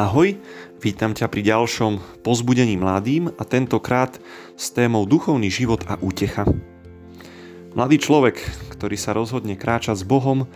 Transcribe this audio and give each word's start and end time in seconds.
Ahoj, 0.00 0.32
vítam 0.80 1.12
ťa 1.12 1.28
pri 1.28 1.44
ďalšom 1.44 2.24
pozbudení 2.24 2.72
mladým 2.80 3.36
a 3.36 3.44
tentokrát 3.44 4.16
s 4.56 4.72
témou 4.72 5.04
duchovný 5.04 5.52
život 5.52 5.84
a 5.92 6.00
útecha. 6.00 6.48
Mladý 7.76 8.00
človek, 8.00 8.40
ktorý 8.72 8.96
sa 8.96 9.12
rozhodne 9.12 9.60
kráčať 9.60 10.00
s 10.00 10.08
Bohom, 10.08 10.48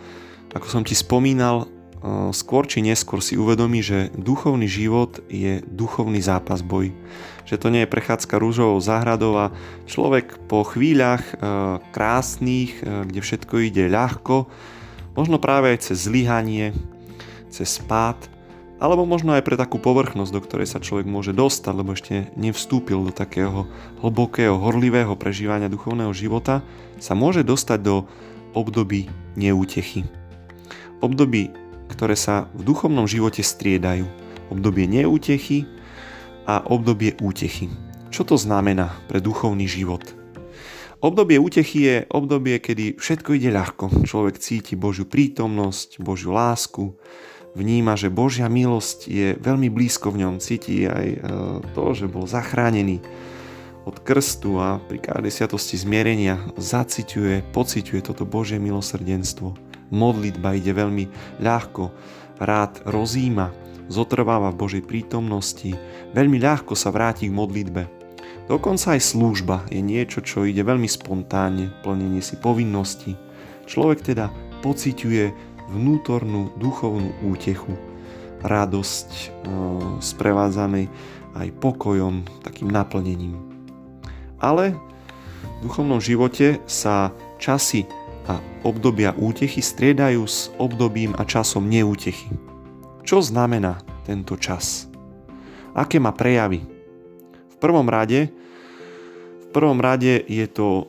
ako 0.57 0.65
som 0.65 0.81
ti 0.81 0.97
spomínal, 0.97 1.69
e, 2.01 2.33
skôr 2.33 2.65
či 2.65 2.81
neskôr 2.81 3.21
si 3.21 3.37
uvedomí, 3.37 3.85
že 3.85 4.09
duchovný 4.17 4.65
život 4.65 5.21
je 5.29 5.61
duchovný 5.69 6.25
zápas 6.25 6.65
boj. 6.65 6.97
Že 7.45 7.61
to 7.61 7.69
nie 7.69 7.85
je 7.85 7.93
prechádzka 7.93 8.41
rúžovou 8.41 8.81
záhradou 8.81 9.37
a 9.37 9.53
človek 9.85 10.41
po 10.49 10.65
chvíľach 10.65 11.21
e, 11.21 11.35
krásnych, 11.93 12.81
e, 12.81 13.13
kde 13.13 13.21
všetko 13.21 13.61
ide 13.61 13.93
ľahko, 13.93 14.49
možno 15.13 15.37
práve 15.37 15.77
aj 15.77 15.93
cez 15.93 16.09
zlyhanie, 16.09 16.73
cez 17.53 17.77
spád, 17.77 18.33
alebo 18.85 19.09
možno 19.09 19.33
aj 19.33 19.49
pre 19.49 19.57
takú 19.57 19.81
povrchnosť, 19.81 20.29
do 20.29 20.45
ktorej 20.45 20.69
sa 20.69 20.77
človek 20.77 21.09
môže 21.09 21.33
dostať, 21.33 21.73
lebo 21.73 21.97
ešte 21.97 22.29
nevstúpil 22.37 23.01
do 23.01 23.17
takého 23.17 23.65
hlbokého, 24.05 24.61
horlivého 24.61 25.17
prežívania 25.17 25.73
duchovného 25.73 26.13
života, 26.13 26.61
sa 27.01 27.17
môže 27.17 27.41
dostať 27.41 27.81
do 27.81 28.05
období 28.53 29.09
neútechy. 29.41 30.05
Období, 31.01 31.49
ktoré 31.89 32.13
sa 32.13 32.53
v 32.53 32.61
duchovnom 32.61 33.09
živote 33.09 33.41
striedajú. 33.41 34.05
Obdobie 34.53 34.85
neútechy 34.85 35.65
a 36.45 36.61
obdobie 36.69 37.17
útechy. 37.25 37.73
Čo 38.13 38.29
to 38.29 38.37
znamená 38.37 38.93
pre 39.09 39.25
duchovný 39.25 39.65
život? 39.65 40.05
Obdobie 41.01 41.41
útechy 41.41 41.79
je 41.89 41.97
obdobie, 42.13 42.61
kedy 42.61 43.01
všetko 43.01 43.37
ide 43.41 43.49
ľahko. 43.49 44.05
Človek 44.05 44.37
cíti 44.37 44.77
Božiu 44.77 45.09
prítomnosť, 45.09 46.05
Božiu 46.05 46.37
lásku, 46.37 47.01
vníma, 47.55 47.95
že 47.95 48.13
Božia 48.13 48.51
milosť 48.51 48.99
je 49.09 49.29
veľmi 49.39 49.71
blízko 49.71 50.11
v 50.11 50.27
ňom. 50.27 50.43
Cíti 50.43 50.85
aj 50.85 51.07
e, 51.07 51.19
to, 51.73 51.85
že 51.95 52.11
bol 52.11 52.27
zachránený 52.27 53.01
od 53.85 54.01
krstu 54.01 54.59
a 54.59 54.81
pri 54.81 54.99
každej 55.01 55.33
sviatosti 55.33 55.77
zmierenia 55.79 56.41
zaciťuje, 56.59 57.55
pociťuje 57.55 58.01
toto 58.03 58.27
Božie 58.27 58.59
milosrdenstvo. 58.59 59.55
Modlitba 59.95 60.57
ide 60.57 60.75
veľmi 60.75 61.39
ľahko, 61.39 61.93
rád 62.41 62.83
rozíma, 62.89 63.53
zotrváva 63.87 64.51
v 64.51 64.61
Božej 64.65 64.83
prítomnosti, 64.89 65.77
veľmi 66.17 66.41
ľahko 66.41 66.73
sa 66.73 66.89
vráti 66.89 67.29
k 67.29 67.37
modlitbe. 67.37 67.83
Dokonca 68.49 68.97
aj 68.97 69.01
služba 69.01 69.65
je 69.73 69.81
niečo, 69.81 70.21
čo 70.21 70.45
ide 70.45 70.65
veľmi 70.65 70.89
spontánne, 70.89 71.73
plnenie 71.81 72.21
si 72.21 72.37
povinnosti. 72.37 73.17
Človek 73.65 74.05
teda 74.05 74.29
pociťuje 74.61 75.54
vnútornú 75.71 76.53
duchovnú 76.61 77.13
útechu, 77.25 77.73
radosť 78.45 79.09
e, 79.11 79.27
sprevádzanej 80.05 80.87
aj 81.35 81.49
pokojom, 81.59 82.25
takým 82.45 82.71
naplnením. 82.71 83.35
Ale 84.39 84.77
v 85.45 85.59
duchovnom 85.67 85.99
živote 85.99 86.61
sa 86.69 87.11
časy 87.41 87.89
a 88.25 88.41
obdobia 88.65 89.13
útechy 89.17 89.61
striedajú 89.61 90.25
s 90.25 90.49
obdobím 90.57 91.13
a 91.17 91.25
časom 91.29 91.69
neútechy. 91.69 92.33
Čo 93.05 93.21
znamená 93.21 93.85
tento 94.09 94.41
čas? 94.41 94.89
Aké 95.77 96.01
má 96.01 96.15
prejavy? 96.15 96.65
V 97.53 97.57
prvom 97.61 97.85
rade, 97.89 98.33
v 99.45 99.47
prvom 99.53 99.77
rade 99.81 100.25
je 100.25 100.47
to 100.49 100.89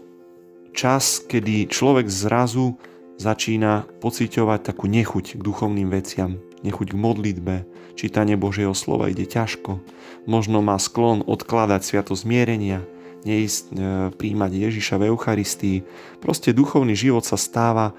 čas, 0.76 1.24
kedy 1.24 1.68
človek 1.72 2.08
zrazu 2.08 2.76
začína 3.16 3.88
pociťovať 4.04 4.60
takú 4.62 4.86
nechuť 4.92 5.40
k 5.40 5.42
duchovným 5.42 5.90
veciam, 5.92 6.40
nechuť 6.64 6.88
k 6.92 7.00
modlitbe, 7.00 7.56
čítanie 7.96 8.36
Božieho 8.36 8.76
slova 8.76 9.08
ide 9.08 9.24
ťažko, 9.24 9.80
možno 10.28 10.60
má 10.60 10.76
sklon 10.76 11.24
odkladať 11.24 11.82
sviatosť 11.82 12.24
zmierenia, 12.28 12.84
neísť 13.26 13.64
e, 13.72 13.76
príjmať 14.14 14.52
Ježiša 14.54 14.96
v 15.02 15.08
Eucharistii. 15.10 15.78
Proste 16.22 16.54
duchovný 16.54 16.94
život 16.94 17.26
sa 17.26 17.40
stáva 17.40 17.96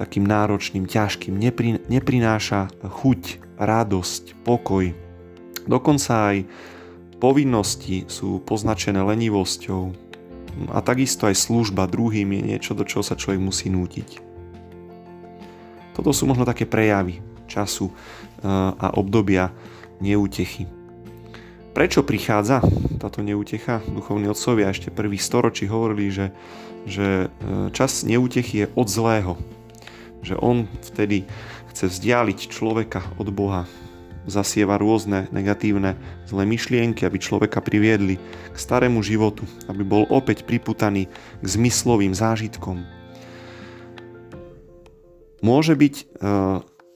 takým 0.00 0.24
náročným, 0.24 0.88
ťažkým, 0.88 1.36
nepri, 1.36 1.76
neprináša 1.86 2.72
chuť, 2.80 3.52
radosť, 3.60 4.40
pokoj. 4.42 4.96
Dokonca 5.68 6.12
aj 6.32 6.48
povinnosti 7.20 8.08
sú 8.08 8.40
poznačené 8.40 9.04
lenivosťou, 9.04 10.09
a 10.70 10.78
takisto 10.84 11.26
aj 11.26 11.36
služba 11.38 11.90
druhým 11.90 12.30
je 12.36 12.42
niečo, 12.54 12.72
do 12.76 12.84
čoho 12.86 13.04
sa 13.04 13.18
človek 13.18 13.40
musí 13.40 13.68
nútiť. 13.72 14.08
Toto 15.94 16.14
sú 16.14 16.24
možno 16.24 16.46
také 16.46 16.64
prejavy 16.64 17.20
času 17.50 17.90
e, 17.90 17.94
a 18.74 18.94
obdobia 18.94 19.50
neútechy. 19.98 20.70
Prečo 21.70 22.02
prichádza 22.02 22.62
táto 22.98 23.22
neútecha? 23.22 23.82
Duchovní 23.86 24.26
otcovia 24.30 24.74
ešte 24.74 24.90
prvých 24.90 25.22
storočí 25.22 25.70
hovorili, 25.70 26.10
že, 26.10 26.26
že 26.86 27.08
e, 27.26 27.68
čas 27.74 28.06
neútechy 28.06 28.64
je 28.64 28.66
od 28.74 28.86
zlého. 28.86 29.34
Že 30.22 30.34
on 30.38 30.70
vtedy 30.82 31.26
chce 31.74 31.90
vzdialiť 31.90 32.38
človeka 32.50 33.02
od 33.18 33.28
Boha, 33.30 33.66
zasieva 34.28 34.76
rôzne 34.76 35.28
negatívne 35.32 35.96
zlé 36.28 36.44
myšlienky, 36.44 37.06
aby 37.06 37.16
človeka 37.16 37.64
priviedli 37.64 38.20
k 38.52 38.56
starému 38.56 39.00
životu, 39.00 39.44
aby 39.70 39.84
bol 39.86 40.04
opäť 40.12 40.44
priputaný 40.44 41.08
k 41.40 41.46
zmyslovým 41.46 42.12
zážitkom. 42.12 42.84
Môže 45.40 45.72
byť 45.72 45.94
e, 45.96 46.04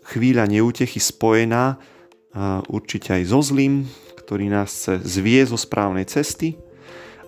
chvíľa 0.05 0.45
neútechy 0.45 1.01
spojená 1.01 1.65
e, 1.73 1.77
určite 2.69 3.17
aj 3.17 3.23
so 3.25 3.41
zlým, 3.41 3.89
ktorý 4.21 4.53
nás 4.53 4.69
chce 4.69 5.01
zvie 5.01 5.41
zo 5.49 5.57
správnej 5.57 6.05
cesty, 6.05 6.61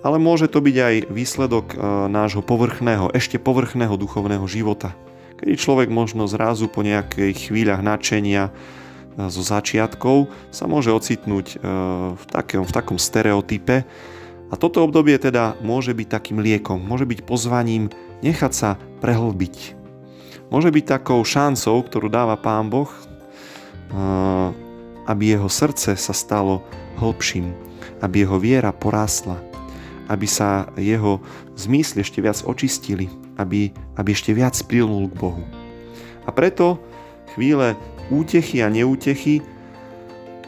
ale 0.04 0.20
môže 0.20 0.46
to 0.52 0.60
byť 0.60 0.76
aj 0.76 0.94
výsledok 1.08 1.66
e, 1.72 1.76
nášho 2.12 2.44
povrchného, 2.44 3.16
ešte 3.16 3.40
povrchného 3.40 3.96
duchovného 3.96 4.44
života, 4.44 4.92
kedy 5.40 5.56
človek 5.56 5.88
možno 5.88 6.28
zrazu 6.28 6.68
po 6.68 6.84
nejakej 6.84 7.48
chvíľach 7.48 7.80
nadšenia 7.80 8.52
zo 9.16 9.42
začiatkov 9.42 10.28
sa 10.52 10.68
môže 10.68 10.92
ocitnúť 10.92 11.46
e, 11.52 11.56
v 12.12 12.24
takom, 12.28 12.64
v 12.68 12.72
takom 12.72 12.98
stereotype 13.00 13.88
a 14.46 14.54
toto 14.54 14.84
obdobie 14.84 15.16
teda 15.16 15.56
môže 15.64 15.96
byť 15.96 16.08
takým 16.12 16.38
liekom, 16.38 16.78
môže 16.78 17.08
byť 17.08 17.24
pozvaním 17.24 17.88
nechať 18.20 18.52
sa 18.52 18.70
prehlbiť. 19.00 19.74
Môže 20.52 20.70
byť 20.70 20.84
takou 20.86 21.18
šancou, 21.26 21.82
ktorú 21.82 22.06
dáva 22.06 22.38
Pán 22.38 22.70
Boh, 22.70 22.92
e, 22.92 23.00
aby 25.08 25.24
jeho 25.34 25.48
srdce 25.48 25.96
sa 25.96 26.14
stalo 26.14 26.62
hlbším, 27.00 27.50
aby 28.04 28.22
jeho 28.22 28.36
viera 28.36 28.70
porásla, 28.70 29.40
aby 30.06 30.28
sa 30.28 30.70
jeho 30.78 31.18
zmysly 31.58 32.04
ešte 32.04 32.20
viac 32.20 32.38
očistili, 32.46 33.10
aby, 33.40 33.72
aby 33.96 34.10
ešte 34.12 34.30
viac 34.36 34.54
prilnul 34.68 35.10
k 35.10 35.18
Bohu. 35.18 35.42
A 36.26 36.30
preto 36.30 36.78
chvíle 37.34 37.78
útechy 38.12 38.62
a 38.62 38.68
neútechy 38.70 39.42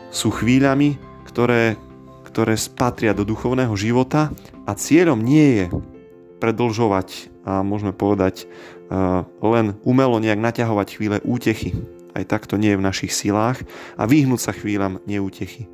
sú 0.09 0.33
chvíľami, 0.33 0.97
ktoré, 1.29 1.77
ktoré 2.25 2.55
spatria 2.57 3.13
do 3.13 3.27
duchovného 3.29 3.75
života 3.77 4.33
a 4.65 4.73
cieľom 4.73 5.21
nie 5.21 5.63
je 5.63 5.67
predlžovať 6.39 7.35
a 7.45 7.67
môžeme 7.67 7.93
povedať 7.93 8.47
len 9.43 9.77
umelo 9.85 10.17
nejak 10.17 10.41
naťahovať 10.41 10.89
chvíle 10.97 11.17
útechy. 11.27 11.77
Aj 12.17 12.25
takto 12.25 12.57
nie 12.57 12.73
je 12.73 12.81
v 12.81 12.87
našich 12.89 13.13
silách 13.13 13.63
a 14.01 14.09
vyhnúť 14.09 14.41
sa 14.41 14.53
chvíľam 14.57 14.99
neútechy. 15.05 15.69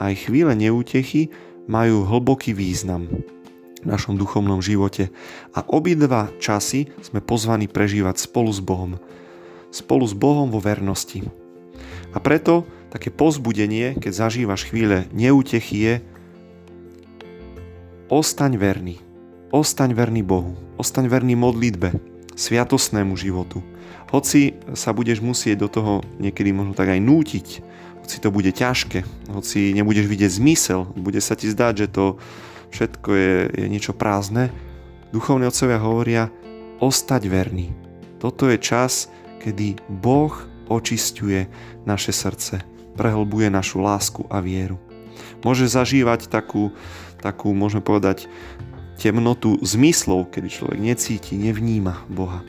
Aj 0.00 0.10
chvíle 0.16 0.56
neútechy 0.56 1.28
majú 1.68 2.08
hlboký 2.08 2.56
význam 2.56 3.06
v 3.82 3.86
našom 3.86 4.16
duchovnom 4.16 4.62
živote 4.62 5.10
a 5.52 5.62
obidva 5.66 6.30
časy 6.38 6.88
sme 7.02 7.20
pozvaní 7.20 7.66
prežívať 7.68 8.18
spolu 8.18 8.50
s 8.50 8.62
Bohom 8.62 8.98
spolu 9.72 10.04
s 10.04 10.12
Bohom 10.12 10.52
vo 10.52 10.60
vernosti. 10.60 11.24
A 12.12 12.20
preto 12.20 12.68
také 12.92 13.08
pozbudenie, 13.08 13.96
keď 13.96 14.28
zažívaš 14.28 14.68
chvíle 14.68 15.08
neútechy 15.16 15.76
je 15.80 15.94
ostaň 18.12 18.60
verný. 18.60 19.00
Ostaň 19.48 19.96
verný 19.96 20.20
Bohu. 20.20 20.52
Ostaň 20.76 21.08
verný 21.08 21.32
modlitbe, 21.32 21.96
sviatosnému 22.36 23.16
životu. 23.16 23.64
Hoci 24.12 24.60
sa 24.76 24.92
budeš 24.92 25.24
musieť 25.24 25.64
do 25.64 25.68
toho 25.72 25.92
niekedy 26.20 26.52
možno 26.52 26.76
tak 26.76 26.92
aj 26.92 27.00
nútiť, 27.00 27.46
hoci 28.04 28.16
to 28.20 28.28
bude 28.28 28.52
ťažké, 28.52 29.08
hoci 29.32 29.72
nebudeš 29.72 30.04
vidieť 30.04 30.36
zmysel, 30.36 30.84
bude 30.92 31.22
sa 31.24 31.32
ti 31.32 31.48
zdať, 31.48 31.86
že 31.86 31.88
to 31.88 32.04
všetko 32.74 33.08
je, 33.14 33.36
je 33.56 33.66
niečo 33.72 33.96
prázdne, 33.96 34.52
duchovní 35.16 35.48
otcovia 35.48 35.80
hovoria 35.80 36.22
ostať 36.82 37.22
verný. 37.30 37.72
Toto 38.20 38.52
je 38.52 38.58
čas, 38.60 39.08
kedy 39.42 39.82
Boh 39.90 40.30
očisťuje 40.70 41.40
naše 41.82 42.14
srdce, 42.14 42.62
prehlbuje 42.94 43.50
našu 43.50 43.82
lásku 43.82 44.22
a 44.30 44.38
vieru. 44.38 44.78
Môže 45.42 45.66
zažívať 45.66 46.30
takú, 46.30 46.70
takú 47.18 47.50
môžeme 47.50 47.82
povedať, 47.82 48.30
temnotu 49.02 49.58
zmyslov, 49.58 50.30
kedy 50.30 50.46
človek 50.46 50.78
necíti, 50.78 51.34
nevníma 51.34 52.06
Boha. 52.06 52.46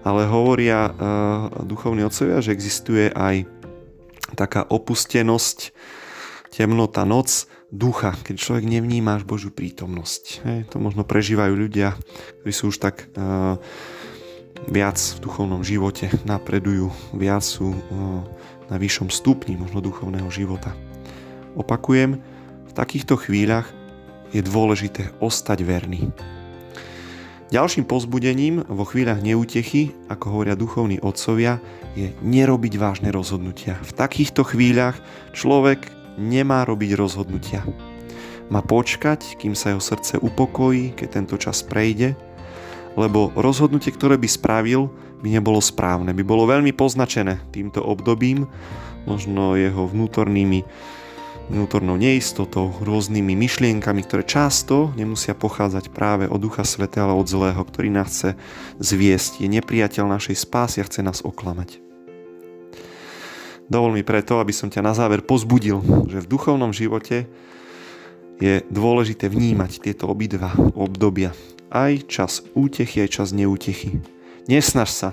Ale 0.00 0.24
hovoria 0.24 0.88
uh, 0.88 0.94
duchovní 1.68 2.00
otcovia, 2.08 2.40
že 2.40 2.56
existuje 2.56 3.12
aj 3.12 3.44
taká 4.32 4.64
opustenosť, 4.64 5.76
temnota, 6.48 7.04
noc 7.04 7.44
ducha, 7.68 8.16
keď 8.24 8.34
človek 8.40 8.64
nevníma 8.64 9.20
až 9.20 9.28
Božiu 9.28 9.52
prítomnosť. 9.52 10.22
Hej, 10.42 10.60
to 10.72 10.80
možno 10.80 11.04
prežívajú 11.04 11.52
ľudia, 11.54 11.94
ktorí 12.40 12.52
sú 12.56 12.72
už 12.72 12.80
tak 12.80 13.12
uh, 13.14 13.60
viac 14.68 14.98
v 14.98 15.18
duchovnom 15.24 15.64
živote, 15.64 16.10
napredujú, 16.28 16.92
viac 17.16 17.40
sú 17.40 17.72
uh, 17.72 17.78
na 18.68 18.76
vyššom 18.76 19.08
stupni 19.08 19.56
možno 19.56 19.80
duchovného 19.80 20.28
života. 20.28 20.76
Opakujem, 21.56 22.20
v 22.70 22.72
takýchto 22.72 23.18
chvíľach 23.18 23.66
je 24.30 24.44
dôležité 24.44 25.10
ostať 25.18 25.66
verný. 25.66 26.14
Ďalším 27.50 27.82
pozbudením 27.82 28.62
vo 28.70 28.86
chvíľach 28.86 29.18
neútechy, 29.26 29.90
ako 30.06 30.38
hovoria 30.38 30.54
duchovní 30.54 31.02
otcovia, 31.02 31.58
je 31.98 32.14
nerobiť 32.22 32.78
vážne 32.78 33.10
rozhodnutia. 33.10 33.74
V 33.82 33.90
takýchto 33.90 34.46
chvíľach 34.46 34.94
človek 35.34 35.90
nemá 36.14 36.62
robiť 36.62 36.94
rozhodnutia. 36.94 37.66
Má 38.54 38.62
počkať, 38.62 39.34
kým 39.34 39.58
sa 39.58 39.74
jeho 39.74 39.82
srdce 39.82 40.22
upokojí, 40.22 40.94
keď 40.94 41.08
tento 41.10 41.34
čas 41.42 41.66
prejde, 41.66 42.14
lebo 42.98 43.30
rozhodnutie, 43.38 43.94
ktoré 43.94 44.18
by 44.18 44.28
spravil, 44.30 44.90
by 45.20 45.28
nebolo 45.36 45.60
správne. 45.60 46.16
By 46.16 46.24
bolo 46.24 46.48
veľmi 46.48 46.72
poznačené 46.72 47.38
týmto 47.52 47.84
obdobím, 47.84 48.48
možno 49.04 49.54
jeho 49.54 49.86
vnútornými 49.86 50.64
vnútornou 51.50 51.98
neistotou, 51.98 52.70
rôznymi 52.78 53.34
myšlienkami, 53.34 54.06
ktoré 54.06 54.22
často 54.22 54.94
nemusia 54.94 55.34
pochádzať 55.34 55.90
práve 55.90 56.30
od 56.30 56.38
Ducha 56.38 56.62
Svete, 56.62 57.02
ale 57.02 57.10
od 57.10 57.26
zlého, 57.26 57.58
ktorý 57.58 57.90
nás 57.90 58.06
chce 58.14 58.30
zviesť. 58.78 59.42
Je 59.42 59.50
nepriateľ 59.58 60.06
našej 60.06 60.38
spásy 60.38 60.78
a 60.78 60.86
chce 60.86 61.02
nás 61.02 61.26
oklamať. 61.26 61.82
Dovol 63.66 63.98
mi 63.98 64.06
preto, 64.06 64.38
aby 64.38 64.54
som 64.54 64.70
ťa 64.70 64.82
na 64.82 64.94
záver 64.94 65.26
pozbudil, 65.26 65.82
že 66.06 66.22
v 66.22 66.30
duchovnom 66.30 66.70
živote 66.70 67.26
je 68.38 68.62
dôležité 68.70 69.26
vnímať 69.26 69.82
tieto 69.82 70.06
obidva 70.06 70.54
obdobia. 70.74 71.34
Aj 71.70 71.94
čas 72.10 72.42
útechy, 72.58 73.06
aj 73.06 73.22
čas 73.22 73.28
neútechy. 73.30 74.02
Nesnaž 74.50 74.90
sa 74.90 75.10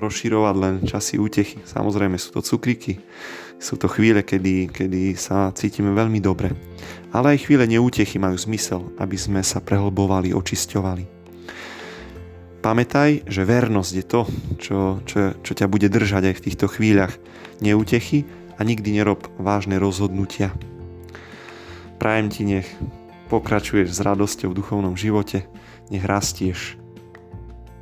rozširovať 0.00 0.54
len 0.58 0.74
časy 0.82 1.20
útechy. 1.20 1.62
Samozrejme 1.62 2.18
sú 2.18 2.34
to 2.34 2.40
cukriky, 2.42 2.98
sú 3.60 3.78
to 3.78 3.86
chvíle, 3.86 4.24
kedy, 4.24 4.72
kedy 4.72 5.14
sa 5.14 5.52
cítime 5.54 5.94
veľmi 5.94 6.18
dobre. 6.18 6.50
Ale 7.14 7.36
aj 7.36 7.46
chvíle 7.46 7.70
neútechy 7.70 8.18
majú 8.18 8.34
zmysel, 8.34 8.90
aby 8.98 9.14
sme 9.14 9.46
sa 9.46 9.62
prehlbovali, 9.62 10.34
očisťovali. 10.34 11.04
Pamätaj, 12.60 13.30
že 13.30 13.42
vernosť 13.46 13.92
je 13.94 14.04
to, 14.04 14.22
čo, 14.60 14.78
čo, 15.06 15.38
čo 15.38 15.52
ťa 15.54 15.70
bude 15.70 15.86
držať 15.86 16.32
aj 16.32 16.34
v 16.34 16.44
týchto 16.50 16.66
chvíľach 16.66 17.14
neútechy 17.62 18.26
a 18.58 18.66
nikdy 18.66 19.00
nerob 19.00 19.22
vážne 19.38 19.78
rozhodnutia. 19.78 20.52
Prajem 21.96 22.26
ti, 22.32 22.42
nech 22.48 22.68
pokračuješ 23.30 23.94
s 23.94 24.02
radosťou 24.02 24.50
v 24.50 24.58
duchovnom 24.58 24.98
živote, 24.98 25.46
nech 25.94 26.02
rastieš 26.02 26.74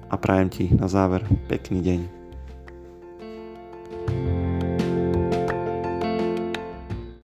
a 0.09 0.15
prajem 0.21 0.49
ti 0.53 0.65
na 0.73 0.89
záver 0.89 1.25
pekný 1.49 1.81
deň. 1.81 2.18